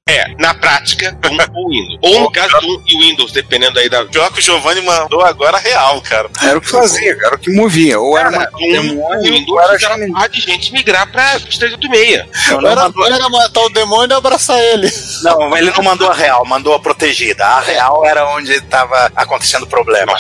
[0.09, 1.99] É, na prática, Doom ou Windows.
[2.01, 4.05] Ou no caso, Doom e Windows, dependendo aí da.
[4.05, 6.29] Pior que o Giovanni mandou agora real, cara.
[6.41, 7.99] Era o que fazia, era o que movia.
[7.99, 11.39] Ou era uma Doom ou demônio, ou Windows era fizeram uma de gente migrar para
[11.39, 12.25] 386.
[12.49, 14.91] Não, não Era, mandou- era matar o demônio e abraçar ele.
[15.21, 17.45] Não, ele não mandou a real, mandou a protegida.
[17.45, 20.15] A real era onde estava acontecendo o problema.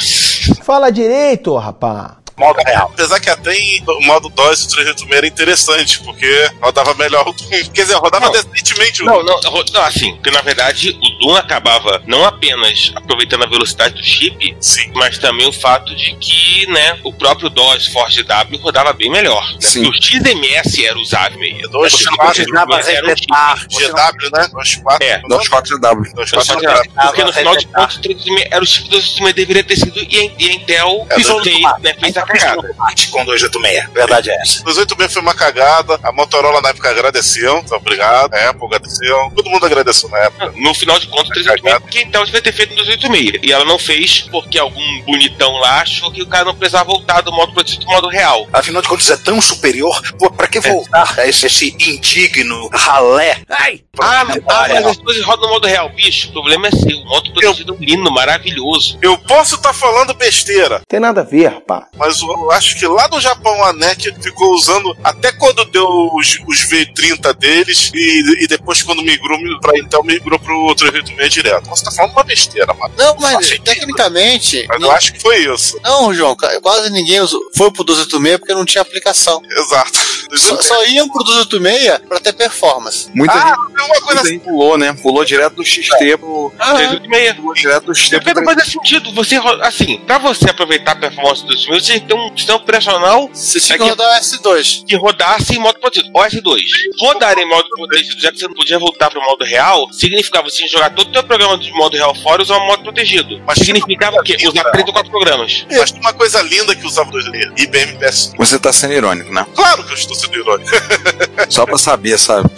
[0.63, 2.17] Fala direito, rapá.
[2.39, 2.89] Modo real.
[2.93, 7.33] Apesar que até em o modo DOS o 386 era interessante, porque rodava melhor o
[7.33, 7.49] Doom.
[7.49, 8.31] Quer dizer, rodava Não.
[8.31, 12.91] decentemente o Não, não, ro- não, assim, porque na verdade o Doom acabava não apenas
[12.95, 14.91] aproveitando a velocidade do chip, Sim.
[14.95, 19.43] mas também o fato de que, né, o próprio DOS Force W rodava bem melhor.
[19.53, 19.57] Né?
[19.61, 19.83] Sim.
[19.83, 21.67] Porque o XMS era usável mesmo.
[21.69, 23.57] Dois, Você não precisava era um resetar.
[23.59, 24.49] não- GW, né?
[24.49, 25.05] 24.
[25.05, 26.13] É, Dos 4W.
[26.13, 27.07] Dois, Eu só quatro, quero- quatro.
[27.09, 29.99] porque no final de contas o 386 era o chip do 286 deveria ter sido
[29.99, 32.75] e a, e a Intel É, tomate, né, fez a cagada.
[33.11, 33.89] Com 286.
[33.93, 34.63] Verdade é essa.
[34.63, 35.99] 286 foi uma cagada.
[36.03, 37.57] A Motorola na época agradeceu.
[37.59, 38.33] Então, obrigado.
[38.33, 39.31] A Apple agradeceu.
[39.35, 40.53] Todo mundo agradeceu na época.
[40.55, 43.39] No final de contas, o 386 porque a Intel devia ter feito no 286.
[43.43, 47.21] E ela não fez porque algum bonitão lá achou que o cara não precisava voltar
[47.21, 48.47] do modo protegido do modo real.
[48.53, 49.99] Afinal de contas, é tão superior.
[50.17, 53.37] Pô, pra que voltar a esse, esse indigno ralé?
[53.49, 53.81] Ai!
[54.01, 55.89] Ah, pra- ah, mas as coisas rodam no modo real.
[55.89, 56.97] Bicho, o problema é seu.
[56.97, 58.97] O modo protegido é um lindo, maravilhoso.
[59.01, 61.87] Eu posso estar falando besteira, Tem nada a ver, rapá.
[61.97, 65.87] mas mas eu acho que lá no Japão a NEC ficou usando até quando deu
[66.13, 71.69] os, os V30 deles e, e depois quando migrou pra Intel, migrou pro 386 direto.
[71.69, 72.93] Você tá falando uma besteira, mano.
[72.97, 74.65] Não, mas tecnicamente.
[74.67, 75.79] Mas eu acho que foi isso.
[75.83, 79.41] Não, João, quase ninguém usou, foi pro 286 porque não tinha aplicação.
[79.49, 79.99] Exato.
[80.35, 83.09] Só, só iam pro 286 pra ter performance.
[83.13, 84.93] Muita Ah, gente, uma coisa gente pulou, né?
[84.93, 86.53] Pulou direto do XT pro.
[86.59, 87.35] Ah, 386.
[87.35, 89.11] Pulou direto do XT pro não faz sentido.
[89.13, 93.75] Você, assim, pra você aproveitar a performance do 2000, ter um sistema operacional Você tinha
[93.75, 94.85] É que rodar o S2.
[94.85, 96.11] que rodasse em modo protegido.
[96.13, 96.59] O S2.
[96.99, 100.67] Rodar em modo protegido, já que você não podia voltar pro modo real, significava você
[100.67, 103.41] jogar todo o teu programa de modo real fora e usar o modo protegido.
[103.45, 104.37] Mas significava o quê?
[104.47, 105.65] Usar 3 ou 4 programas.
[105.69, 107.59] Mas tinha uma coisa linda que usava o 2D.
[107.59, 108.33] IBM PS.
[108.37, 109.45] Você tá sendo irônico, né?
[109.55, 110.69] Claro que eu estou sendo irônico.
[111.49, 112.49] Só pra saber, sabe?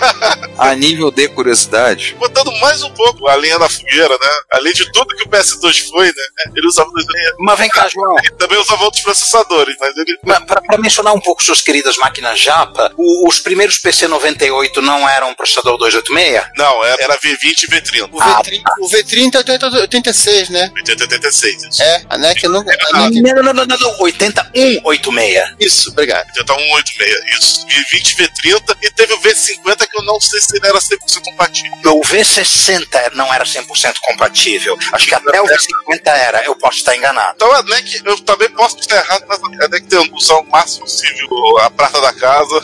[0.58, 4.28] A nível de curiosidade, Botando mais um pouco a linha na fogueira, né?
[4.52, 6.52] Além de tudo que o PS2 foi, né?
[6.54, 7.06] Ele usava o 2D.
[7.38, 8.16] Mas vem cá, João.
[8.18, 10.18] Ele também usava outros processadores, mas ele.
[10.46, 15.34] Para mencionar um pouco suas queridas máquinas japa, o- os primeiros PC 98 não eram
[15.34, 16.44] processador 286?
[16.56, 18.08] Não, era, era V20 e V30.
[18.12, 20.70] O V30, o V30 é 80 86, né?
[20.76, 21.62] 80 86.
[21.64, 21.82] Isso.
[21.82, 22.70] É, a NEC nunca.
[22.70, 25.54] NEC, Não, não, não, não, não, 8186.
[25.60, 26.26] isso, obrigado.
[26.36, 27.38] 8186.
[27.38, 27.66] Isso.
[27.66, 28.76] V20 e V30.
[28.82, 31.98] E teve o V50 que eu não sei se ele era 100% compatível.
[31.98, 34.78] O V60 não era 100% compatível.
[34.92, 36.44] Acho que até o V50 era.
[36.44, 37.32] Eu posso estar enganado.
[37.36, 40.84] Então a NEC, eu também posso estar errado, mas a NEC tentando usar o máximo
[40.84, 41.28] possível
[41.60, 42.60] a prata da casa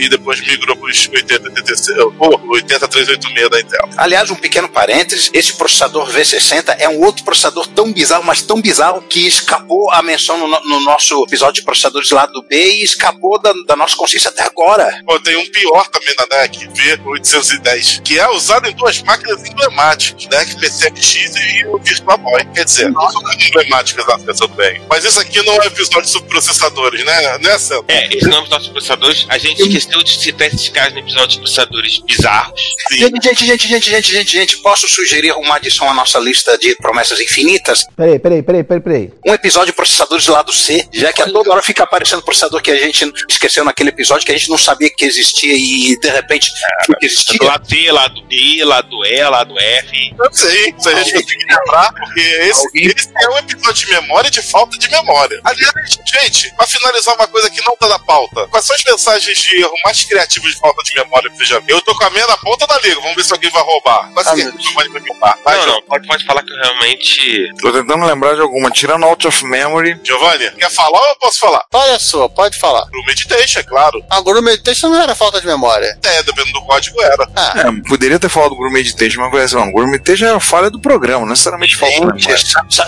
[0.00, 3.88] e depois migrou para os 80, 86, ou 80386 da Intel.
[3.96, 8.60] Aliás, um pequeno parênteses, esse processador V60 é um outro processador tão bizarro, mas tão
[8.60, 12.56] bizarro que escapou a menção no, no- no nosso episódio de processadores lá do B
[12.74, 14.90] e escapou da, da nossa consciência até agora.
[15.06, 20.26] Pô, tem um pior também na NEC, V810, que é usado em duas máquinas emblemáticas,
[20.26, 22.44] NEC PCX e o Virtual Boy.
[22.54, 24.80] Quer dizer, não são emblemáticas, ah, pensando bem.
[24.88, 27.38] Mas isso aqui não é episódio sobre processadores, né?
[27.38, 27.84] Né, Sandro?
[27.88, 31.28] É, esse nome dos nossos processadores, a gente esqueceu de citar esses caras no episódio
[31.28, 32.60] de processadores bizarros.
[32.88, 32.98] Sim.
[32.98, 36.74] Gente, gente, gente, gente, gente, gente, gente, posso sugerir uma adição à nossa lista de
[36.76, 37.84] promessas infinitas?
[37.96, 39.12] Peraí, peraí, peraí, peraí, peraí.
[39.26, 42.60] Um episódio de processadores do lado C, já que a toda hora fica aparecendo processador
[42.62, 46.10] que a gente esqueceu naquele episódio, que a gente não sabia que existia e de
[46.10, 46.50] repente
[46.86, 47.38] viu que existia.
[47.42, 50.14] Lado C, lado B, lado E, lado F.
[50.18, 54.28] Eu sei, se a gente conseguir lembrar, porque esse, esse é um episódio de memória
[54.28, 55.19] e de falta de memória.
[55.44, 59.38] Aliás, gente, pra finalizar uma coisa que não tá na pauta, quais são as mensagens
[59.38, 61.76] de erro mais criativas de falta de memória que você já viu?
[61.76, 64.10] Eu tô com a minha na ponta da liga, vamos ver se alguém vai roubar.
[64.14, 65.38] Mas Ah, quem vai me roubar?
[65.44, 67.52] Vai, Não, não, pode, pode falar que eu realmente.
[67.60, 68.70] tô tentando lembrar de alguma.
[68.70, 71.62] Tirando out of memory, Giovanni, quer falar ou eu posso falar?
[71.72, 72.86] Olha só, pode falar.
[72.86, 74.02] Pro Meditation, é claro.
[74.10, 75.98] A Guru Meditation não era falta de memória.
[76.02, 77.28] É, dependendo do código era.
[77.36, 80.34] Ah, é, poderia ter falado do Guru Meditation, mas assim, não, o Guru Meditation é
[80.34, 82.36] a falha do programa, não necessariamente falta de memória.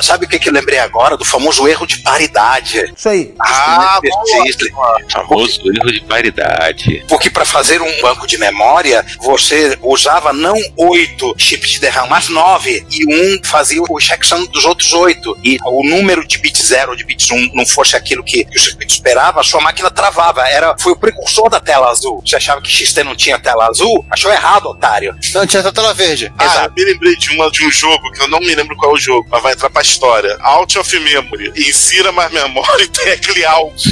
[0.02, 1.16] Sabe o que, que eu lembrei agora?
[1.16, 1.96] Do famoso erro de
[2.28, 2.92] paridade.
[2.96, 3.34] Isso aí.
[3.40, 4.98] Ah, boa.
[5.10, 7.04] Famoso erro de paridade.
[7.08, 12.28] Porque para fazer um banco de memória, você usava não oito chips de DRAM, mas
[12.28, 12.84] nove.
[12.90, 15.36] E um fazia o checksum dos outros oito.
[15.42, 18.44] E o número de bit 0 ou de bits 1 um não fosse aquilo que,
[18.44, 20.46] que o circuito esperava, a sua máquina travava.
[20.48, 22.22] Era, foi o precursor da tela azul.
[22.24, 24.04] Você achava que XT não tinha tela azul?
[24.10, 25.14] Achou errado, otário.
[25.34, 26.32] não tinha essa tela verde.
[26.38, 28.92] Ah, eu me lembrei de, uma, de um jogo que eu não me lembro qual
[28.92, 30.36] é o jogo, mas vai entrar pra história.
[30.40, 31.52] Out of Memory.
[31.56, 33.84] Insira mais memória e tecle alt.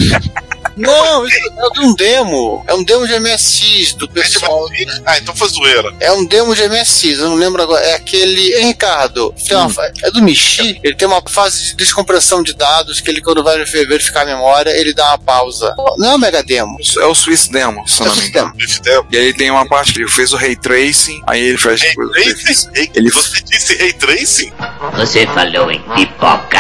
[0.77, 2.65] Não, isso é de um demo.
[2.67, 4.67] É um demo de MSX do pessoal.
[5.05, 5.93] Ah, então foi zoeira.
[6.01, 7.85] É um demo de MSX, eu não lembro agora.
[7.85, 8.55] É aquele.
[8.55, 9.35] Hein, Ricardo?
[9.47, 10.81] Tem uma fa- É do Michi.
[10.83, 14.71] Ele tem uma fase de descompressão de dados que ele, quando vai verificar a memória,
[14.71, 15.75] ele dá uma pausa.
[15.99, 16.77] Não é um mega demo.
[17.01, 18.53] É o Swiss Demo, se eu É não o me engano.
[19.11, 21.95] E aí tem uma parte que ele fez o Ray Tracing, aí ele faz Ray
[21.95, 22.71] coisa- Tracing?
[22.95, 24.53] Ele- Você disse Ray Tracing?
[24.97, 26.59] Você falou em pipoca.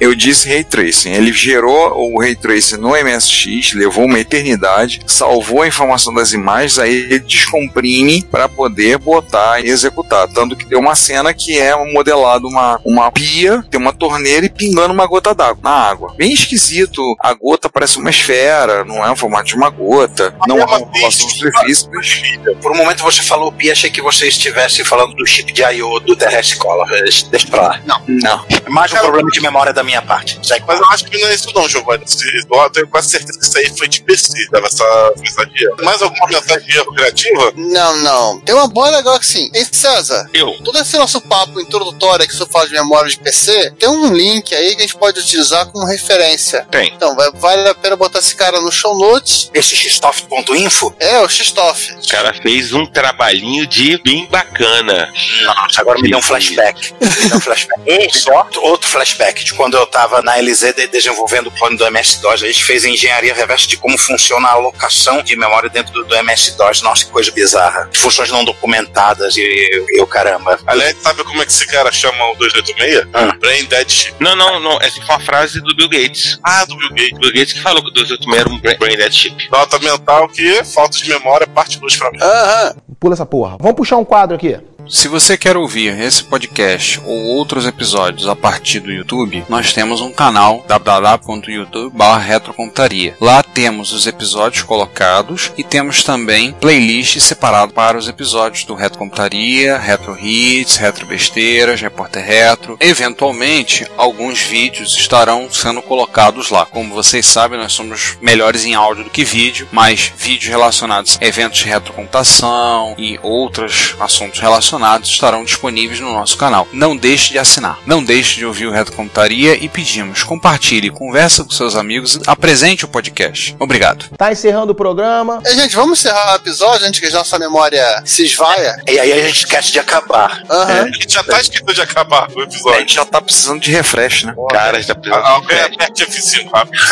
[0.00, 1.12] Eu disse Ray Tracing.
[1.12, 6.78] Ele gerou o Ray Tracing no MSX, levou uma eternidade, salvou a informação das imagens,
[6.78, 10.28] aí ele descomprime para poder botar e executar.
[10.28, 14.50] Tanto que deu uma cena que é modelado uma, uma pia, tem uma torneira e
[14.50, 16.14] pingando uma gota d'água na água.
[16.16, 17.00] Bem esquisito.
[17.20, 20.78] A gota parece uma esfera, não é o formato de uma gota, não há uma
[20.80, 21.88] população de superfície.
[21.92, 25.62] mas- Por um momento você falou pi, achei que você estivesse falando do chip de
[25.62, 26.00] I.O.
[26.00, 26.86] do TRS Color.
[27.30, 27.80] Deixa pra lá.
[27.86, 28.00] Não.
[28.06, 28.44] Não.
[28.64, 30.38] É mais um problema de memória da minha parte.
[30.46, 30.64] Segue.
[30.66, 32.04] Mas eu acho que não é isso não, Giovanni.
[32.52, 35.76] Eu tenho quase certeza que isso aí foi de PC, dava essa mensagem de erro.
[35.82, 37.52] Mais alguma mensagem de erro criativa?
[37.56, 38.40] Não, não.
[38.40, 39.50] Tem uma boa legal que sim.
[39.54, 40.52] Ei, César, Eu.
[40.64, 44.54] todo esse nosso papo introdutório que você fala de memória de PC, tem um link
[44.54, 46.66] aí que a gente pode utilizar como referência.
[46.70, 46.92] Tem.
[46.94, 49.50] Então, vai- vale a pena botar esse cara no show notes.
[49.54, 50.94] Esse xtoff.info?
[50.98, 51.92] É, o Xtoff.
[51.94, 55.12] O cara fez um trabalhinho de bem bacana.
[55.44, 56.92] Nossa, agora me deu um flashback.
[57.00, 57.76] Me deu um flashback.
[57.86, 61.76] Um só, outro flashback de quando quando eu tava na LZ de- desenvolvendo o plano
[61.76, 65.92] do MS-DOS, a gente fez engenharia reversa de como funciona a alocação de memória dentro
[65.92, 66.80] do, do MS-DOS.
[66.82, 67.90] Nossa, que coisa bizarra.
[67.94, 70.58] Funções não documentadas e e o caramba.
[70.66, 73.38] Aliás, sabe como é que esse cara chama o 286?
[73.38, 74.14] Brain Dead Chip.
[74.18, 74.78] Não, não, não.
[74.80, 76.38] Essa foi uma frase do Bill Gates.
[76.42, 77.18] Ah, do Bill Gates.
[77.18, 79.48] Bill Gates que falou que o 286 era um Brain Brain Dead Chip.
[79.50, 82.18] Nota mental que falta de memória, parte 2 pra mim.
[82.22, 82.76] Aham.
[82.98, 83.56] Pula essa porra.
[83.60, 84.58] Vamos puxar um quadro aqui.
[84.88, 90.00] Se você quer ouvir esse podcast ou outros episódios a partir do YouTube, nós temos
[90.00, 93.16] um canal www.youtube.com.retrocomputaria.
[93.20, 99.00] Lá temos os episódios colocados e temos também playlists separadas para os episódios do Retro
[99.00, 102.76] Computaria, Retro Hits, Retro Besteiras, Repórter Retro.
[102.78, 106.64] Eventualmente, alguns vídeos estarão sendo colocados lá.
[106.64, 111.26] Como vocês sabem, nós somos melhores em áudio do que vídeo, mas vídeos relacionados a
[111.26, 114.75] eventos de retrocomputação e outros assuntos relacionados
[115.10, 116.66] estarão disponíveis no nosso canal.
[116.72, 121.50] Não deixe de assinar, não deixe de ouvir o Retrocomputaria e pedimos, compartilhe, conversa com
[121.50, 123.54] seus amigos, apresente o podcast.
[123.58, 124.06] Obrigado.
[124.16, 125.40] Tá encerrando o programa.
[125.44, 128.76] E, gente, vamos encerrar o episódio antes que a nossa memória se esvaia.
[128.88, 130.42] E aí a gente esquece de acabar.
[130.50, 130.82] Aham.
[130.82, 132.78] A gente já tá esquecendo de acabar o A episódio.
[132.80, 134.34] gente já tá precisando de refresh, né?
[134.50, 135.28] Cara, já precisava.
[135.28, 136.82] Alguém aperte F5 rápido.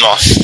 [0.00, 0.34] Nossa.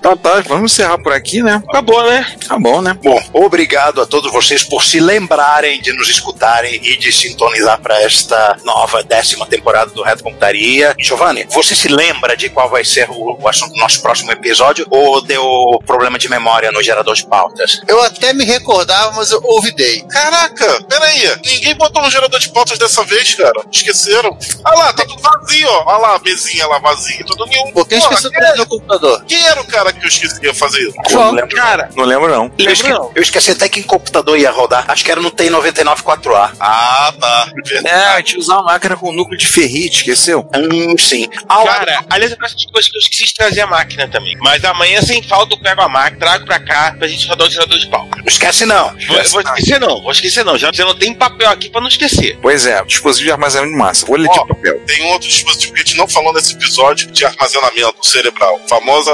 [0.00, 1.62] Tá, tá, vamos encerrar por aqui, né?
[1.68, 2.26] Acabou, né?
[2.46, 2.96] Tá bom, né?
[3.02, 8.00] Bom, obrigado a todos vocês por se lembrarem de nos escutarem e de sintonizar para
[8.02, 10.94] esta nova décima temporada do Reto Computaria.
[10.98, 14.86] Giovanni, você se lembra de qual vai ser o, o assunto do nosso próximo episódio
[14.90, 15.42] ou deu
[15.86, 17.80] problema de memória no gerador de pautas?
[17.86, 20.02] Eu até me recordava, mas eu olvidei.
[20.02, 21.36] Caraca, peraí.
[21.44, 23.62] Ninguém botou um gerador de pautas dessa vez, cara.
[23.70, 24.36] Esqueceram.
[24.64, 25.84] Ah lá, tá tudo vazio, ó.
[25.86, 27.24] Olha lá a mesinha lá vazia.
[27.26, 27.72] Tudo nenhum.
[27.84, 29.24] Quem Porra, esqueceu do meu computador?
[29.26, 30.94] quem era o cara que eu esqueci que ia fazer isso?
[31.12, 31.56] Não lembro.
[31.56, 32.50] Cara, Não lembro, não.
[32.58, 34.84] Eu esque- eu esqueci até que computador ia rodar.
[34.88, 36.52] Acho que era no TI-99 4A.
[36.60, 37.48] Ah, tá.
[37.84, 40.48] É, a gente usava uma máquina com núcleo de ferrite, esqueceu?
[40.54, 41.28] Hum, sim.
[41.48, 44.36] Cara, aliás, é uma das coisas que eu esqueci de trazer a máquina também.
[44.40, 47.50] Mas amanhã, sem falta, eu pego a máquina, trago pra cá pra gente rodar o
[47.50, 48.08] tirador de pau.
[48.16, 48.88] Não esquece não.
[49.06, 50.56] Vou, vou esquecer não, vou esquecer não.
[50.58, 52.38] Já, já não tem papel aqui pra não esquecer.
[52.40, 54.06] Pois é, dispositivo de armazenamento de massa.
[54.06, 54.80] Folha de papel.
[54.86, 58.60] Tem um outro dispositivo que a gente não falou nesse episódio de armazenamento cerebral.
[58.68, 59.10] Famosa.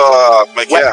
[0.46, 0.92] Como é que é?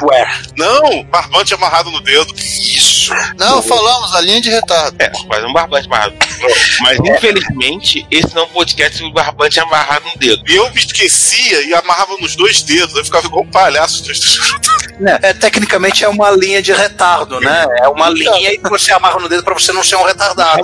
[0.57, 1.03] Não!
[1.05, 2.33] Barbante amarrado no dedo.
[2.35, 3.13] Isso!
[3.37, 4.95] Não, falamos, a linha de retardo.
[4.99, 6.13] É, quase um barbante amarrado.
[6.81, 10.43] Mas infelizmente, esse não é um podcast sobre barbante amarrado no dedo.
[10.47, 12.95] E eu me esquecia e amarrava nos dois dedos.
[12.95, 14.03] Eu ficava igual um palhaço.
[15.21, 17.65] É, tecnicamente é uma linha de retardo, né?
[17.81, 20.63] É uma linha que você amarra no dedo pra você não ser um retardado.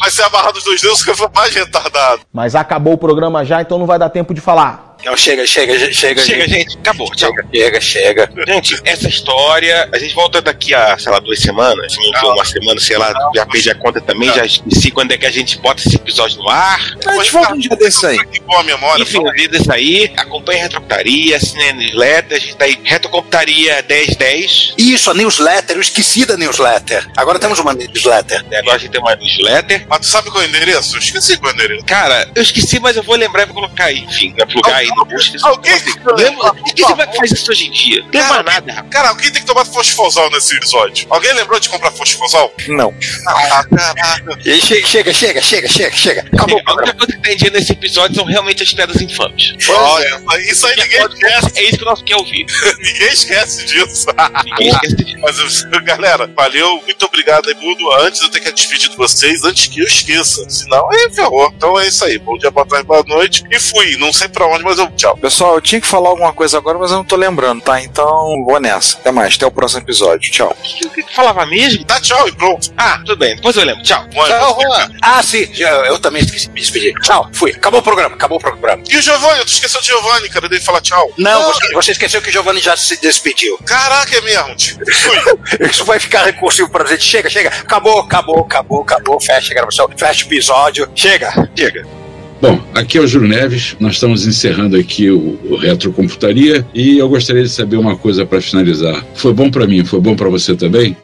[0.00, 2.22] Mas se amarrar nos dois dedos, fica mais retardado.
[2.32, 4.87] Mas acabou o programa já, então não vai dar tempo de falar.
[5.08, 6.50] Não, chega, chega, chega, Chega, gente.
[6.50, 7.10] gente, acabou.
[7.14, 7.32] Tchau.
[7.54, 8.30] Chega, chega, chega.
[8.46, 11.94] Gente, essa história, a gente volta daqui a, sei lá, duas semanas.
[11.94, 15.16] Se não uma semana, sei lá, já perdi a conta também, já esqueci quando é
[15.16, 16.78] que a gente bota esse episódio no ar.
[17.06, 18.18] A gente volta um dia desses aí.
[18.26, 19.02] Que boa memória.
[19.02, 20.12] Enfim, a vida é isso aí.
[20.16, 22.36] Acompanhe a Retrocomputaria, assine a newsletter.
[22.36, 24.74] A gente tá aí, Retrocomputaria 1010.
[24.76, 27.08] Isso, a newsletter, eu esqueci da newsletter.
[27.16, 28.44] Agora temos uma newsletter.
[28.58, 29.86] Agora a gente tem uma newsletter.
[29.88, 30.96] Mas tu sabe qual é o endereço?
[30.96, 31.84] Eu esqueci qual é o endereço.
[31.86, 34.00] Cara, eu esqueci, mas eu vou lembrar e vou colocar aí.
[34.00, 35.36] Enfim, vai plugar aí post.
[35.42, 35.78] Alguém
[36.16, 36.54] Lembra?
[36.74, 38.02] Quem vai que faz isso hoje em dia?
[38.02, 38.90] Não lembra nada, rapaz.
[38.90, 41.06] Cara, alguém tem que tomar fosfosol nesse episódio.
[41.10, 42.52] Alguém lembrou de comprar fosfosol?
[42.68, 42.94] Não.
[43.26, 44.38] Ah, caraca.
[44.42, 46.26] Chega, chega, chega, chega, chega, chega.
[46.32, 49.54] Acabou A única coisa que tem dia nesse episódio são realmente as piadas infames.
[49.68, 51.52] Olha, isso aí ninguém esquece.
[51.56, 52.46] É isso que o nosso quer ouvir.
[52.78, 54.06] Ninguém esquece disso.
[54.44, 55.18] Ninguém esquece disso.
[55.20, 57.92] Mas, galera, valeu, muito obrigado aí, Mundo.
[58.00, 60.48] Antes eu tenho que despedir de vocês, antes que eu esqueça.
[60.48, 61.52] Senão, aí ferrou.
[61.56, 62.18] Então é isso aí.
[62.18, 63.44] Bom dia, boa tarde, boa noite.
[63.50, 63.96] E fui.
[63.96, 65.16] Não sei pra onde, mas eu tchau.
[65.16, 67.80] Pessoal, eu tinha que falar alguma coisa agora, mas eu não tô lembrando, tá?
[67.82, 68.96] Então, vou nessa.
[68.98, 70.30] Até mais, até o próximo episódio.
[70.30, 70.56] Tchau.
[70.58, 71.84] O que, o que que falava mesmo?
[71.84, 72.70] Dá tchau e pronto.
[72.76, 73.36] Ah, tudo bem.
[73.36, 73.82] Depois eu lembro.
[73.82, 74.04] Tchau.
[74.08, 74.90] Tchau, Juan.
[75.02, 76.94] Ah, sim, já- eu também esqueci de me despedir.
[77.02, 77.52] Tchau, fui.
[77.52, 78.82] Acabou o programa, acabou o programa.
[78.88, 79.44] E o Giovanni?
[79.44, 80.48] Tu esqueceu de Giovanni, cara.
[80.48, 81.10] Dele falar tchau.
[81.18, 83.58] Não, você, você esqueceu que o Giovanni já se despediu.
[83.66, 84.54] Caraca, é mesmo.
[84.56, 84.78] tio.
[84.92, 85.18] Fui.
[85.68, 87.02] Isso vai ficar recursivo pra gente.
[87.04, 87.48] Chega, chega.
[87.48, 89.20] Acabou, acabou, acabou, acabou.
[89.20, 90.90] Fecha a gravação, fecha o episódio.
[90.94, 91.50] Chega.
[91.56, 91.97] Chega.
[92.40, 97.08] Bom, aqui é o Júlio Neves, nós estamos encerrando aqui o, o Retrocomputaria e eu
[97.08, 99.04] gostaria de saber uma coisa para finalizar.
[99.14, 100.96] Foi bom para mim, foi bom para você também?